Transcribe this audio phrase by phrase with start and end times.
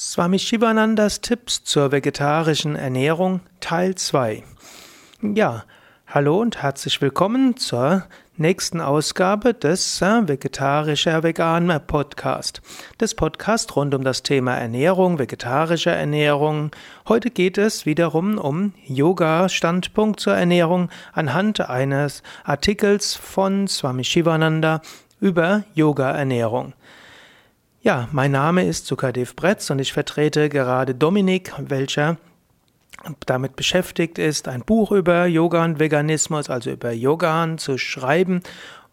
[0.00, 4.44] Swami Shivanandas Tipps zur vegetarischen Ernährung Teil 2.
[5.34, 5.64] Ja,
[6.06, 8.04] hallo und herzlich willkommen zur
[8.36, 12.62] nächsten Ausgabe des äh, Vegetarischer Veganer Podcast.
[12.98, 16.70] Das Podcast rund um das Thema Ernährung, vegetarische Ernährung.
[17.08, 24.80] Heute geht es wiederum um Yoga-Standpunkt zur Ernährung anhand eines Artikels von Swami Shivananda
[25.18, 26.74] über Yoga-Ernährung.
[27.80, 32.16] Ja, mein Name ist Sukadev Bretz und ich vertrete gerade Dominik, welcher
[33.24, 38.42] damit beschäftigt ist, ein Buch über Yoga und Veganismus, also über Yoga zu schreiben.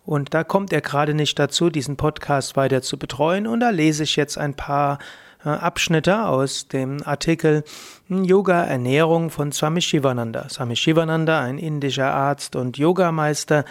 [0.05, 3.47] Und da kommt er gerade nicht dazu, diesen Podcast weiter zu betreuen.
[3.47, 4.99] Und da lese ich jetzt ein paar
[5.49, 7.63] Abschnitte aus dem Artikel
[8.09, 10.49] Yoga Ernährung von Swami Shivananda.
[10.49, 13.65] Swami Shivananda, ein indischer Arzt und Yogameister,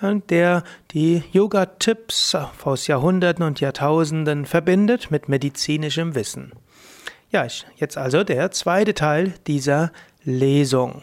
[0.00, 6.52] äh, der die Yoga-Tipps aus Jahrhunderten und Jahrtausenden verbindet mit medizinischem Wissen.
[7.30, 9.92] Ja, jetzt also der zweite Teil dieser
[10.24, 11.02] Lesung.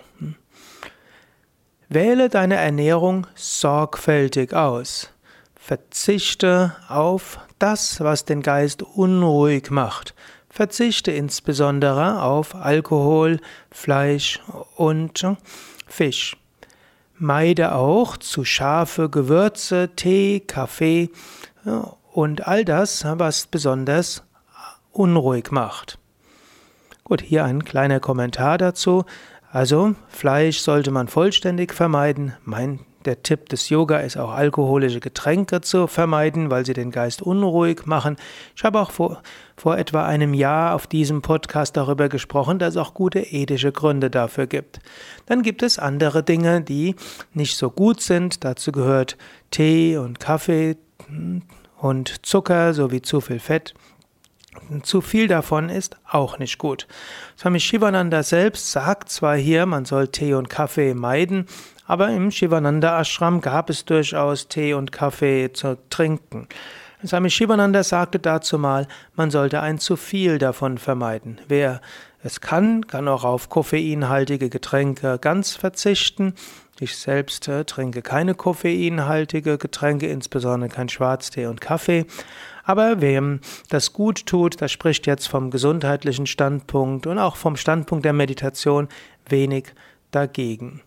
[1.89, 5.09] Wähle deine Ernährung sorgfältig aus.
[5.55, 10.13] Verzichte auf das, was den Geist unruhig macht.
[10.49, 13.39] Verzichte insbesondere auf Alkohol,
[13.71, 14.41] Fleisch
[14.75, 15.25] und
[15.87, 16.35] Fisch.
[17.17, 21.09] Meide auch zu scharfe Gewürze, Tee, Kaffee
[22.11, 24.23] und all das, was besonders
[24.91, 25.97] unruhig macht.
[27.05, 29.05] Gut, hier ein kleiner Kommentar dazu.
[29.51, 32.33] Also, Fleisch sollte man vollständig vermeiden.
[32.43, 37.21] Mein der Tipp des Yoga ist auch alkoholische Getränke zu vermeiden, weil sie den Geist
[37.21, 38.17] unruhig machen.
[38.55, 39.21] Ich habe auch vor,
[39.55, 44.09] vor etwa einem Jahr auf diesem Podcast darüber gesprochen, dass es auch gute ethische Gründe
[44.09, 44.79] dafür gibt.
[45.25, 46.95] Dann gibt es andere Dinge, die
[47.33, 48.43] nicht so gut sind.
[48.43, 49.17] Dazu gehört
[49.51, 50.77] Tee und Kaffee
[51.77, 53.73] und Zucker sowie zu viel Fett.
[54.83, 56.87] Zu viel davon ist auch nicht gut.
[57.37, 61.47] Swami Shivananda selbst sagt zwar hier, man soll Tee und Kaffee meiden,
[61.85, 66.47] aber im Shivananda Ashram gab es durchaus Tee und Kaffee zu trinken.
[67.05, 71.39] Swami Shivananda sagte dazu mal, man sollte ein zu viel davon vermeiden.
[71.49, 71.81] Wer
[72.23, 76.33] es kann, kann auch auf koffeinhaltige Getränke ganz verzichten.
[76.79, 82.05] Ich selbst äh, trinke keine koffeinhaltige Getränke, insbesondere kein Schwarztee und Kaffee.
[82.63, 88.05] Aber wem das gut tut, das spricht jetzt vom gesundheitlichen Standpunkt und auch vom Standpunkt
[88.05, 88.87] der Meditation
[89.27, 89.65] wenig
[90.11, 90.81] dagegen.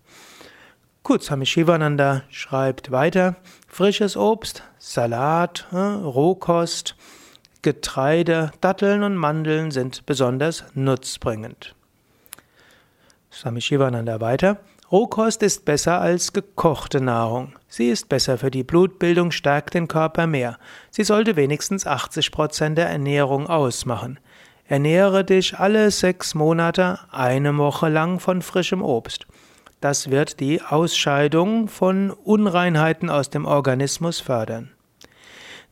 [1.06, 3.36] Gut, Swami Shivananda schreibt weiter,
[3.68, 6.96] frisches Obst, Salat, äh, Rohkost,
[7.62, 11.76] Getreide, Datteln und Mandeln sind besonders nutzbringend.
[13.30, 14.58] Swami Shivananda weiter,
[14.90, 17.52] Rohkost ist besser als gekochte Nahrung.
[17.68, 20.58] Sie ist besser für die Blutbildung, stärkt den Körper mehr.
[20.90, 24.18] Sie sollte wenigstens 80 Prozent der Ernährung ausmachen.
[24.64, 29.28] Ernähre dich alle sechs Monate eine Woche lang von frischem Obst.
[29.86, 34.72] Das wird die Ausscheidung von Unreinheiten aus dem Organismus fördern.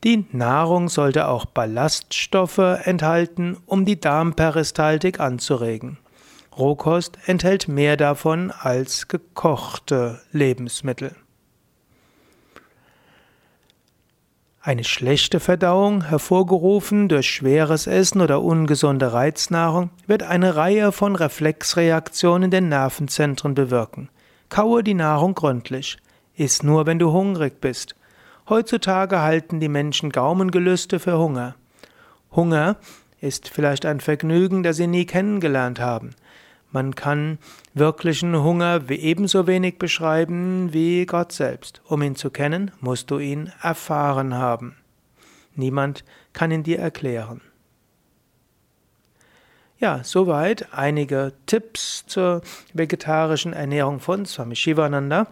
[0.04, 5.98] Die Nahrung sollte auch Ballaststoffe enthalten, um die Darmperistaltik anzuregen.
[6.56, 11.16] Rohkost enthält mehr davon als gekochte Lebensmittel.
[14.66, 22.44] Eine schlechte Verdauung, hervorgerufen durch schweres Essen oder ungesunde Reiznahrung, wird eine Reihe von Reflexreaktionen
[22.44, 24.08] in den Nervenzentren bewirken.
[24.48, 25.98] Kaue die Nahrung gründlich.
[26.34, 27.94] Iss nur, wenn du hungrig bist.
[28.48, 31.56] Heutzutage halten die Menschen Gaumengelüste für Hunger.
[32.32, 32.76] Hunger
[33.20, 36.14] ist vielleicht ein Vergnügen, das sie nie kennengelernt haben.
[36.74, 37.38] Man kann
[37.72, 41.80] wirklichen Hunger ebenso wenig beschreiben wie Gott selbst.
[41.84, 44.74] Um ihn zu kennen, musst du ihn erfahren haben.
[45.54, 46.02] Niemand
[46.32, 47.42] kann ihn dir erklären.
[49.78, 52.42] Ja, soweit einige Tipps zur
[52.72, 55.28] vegetarischen Ernährung von Swami Shivananda.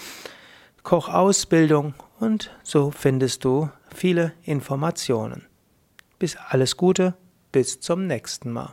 [0.82, 5.46] Kochausbildung und so findest du viele Informationen.
[6.18, 7.14] Bis alles Gute,
[7.52, 8.72] bis zum nächsten Mal.